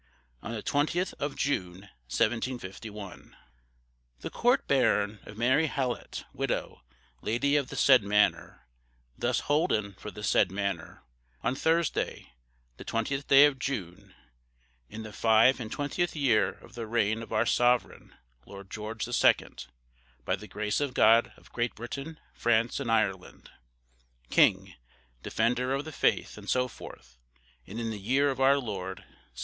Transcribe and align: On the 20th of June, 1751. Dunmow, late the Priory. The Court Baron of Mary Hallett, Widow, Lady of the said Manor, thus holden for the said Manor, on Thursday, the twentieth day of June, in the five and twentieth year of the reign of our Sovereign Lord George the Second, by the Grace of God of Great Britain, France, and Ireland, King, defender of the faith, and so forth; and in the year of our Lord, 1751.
On 0.41 0.51
the 0.51 0.63
20th 0.63 1.13
of 1.19 1.35
June, 1.35 1.81
1751. 2.09 3.11
Dunmow, 3.11 3.13
late 3.13 3.21
the 3.21 3.27
Priory. 3.27 3.39
The 4.21 4.29
Court 4.31 4.67
Baron 4.67 5.19
of 5.27 5.37
Mary 5.37 5.67
Hallett, 5.67 6.23
Widow, 6.33 6.81
Lady 7.21 7.55
of 7.55 7.67
the 7.67 7.75
said 7.75 8.01
Manor, 8.01 8.65
thus 9.15 9.41
holden 9.41 9.93
for 9.93 10.09
the 10.09 10.23
said 10.23 10.51
Manor, 10.51 11.03
on 11.43 11.53
Thursday, 11.53 12.33
the 12.77 12.83
twentieth 12.83 13.27
day 13.27 13.45
of 13.45 13.59
June, 13.59 14.15
in 14.89 15.03
the 15.03 15.13
five 15.13 15.59
and 15.59 15.71
twentieth 15.71 16.15
year 16.15 16.49
of 16.49 16.73
the 16.73 16.87
reign 16.87 17.21
of 17.21 17.31
our 17.31 17.45
Sovereign 17.45 18.15
Lord 18.47 18.71
George 18.71 19.05
the 19.05 19.13
Second, 19.13 19.67
by 20.25 20.35
the 20.35 20.47
Grace 20.47 20.81
of 20.81 20.95
God 20.95 21.31
of 21.37 21.51
Great 21.53 21.75
Britain, 21.75 22.19
France, 22.33 22.79
and 22.79 22.91
Ireland, 22.91 23.51
King, 24.31 24.73
defender 25.21 25.71
of 25.73 25.85
the 25.85 25.91
faith, 25.91 26.39
and 26.39 26.49
so 26.49 26.67
forth; 26.67 27.19
and 27.67 27.79
in 27.79 27.91
the 27.91 27.99
year 27.99 28.31
of 28.31 28.41
our 28.41 28.57
Lord, 28.57 28.97
1751. 28.97 29.07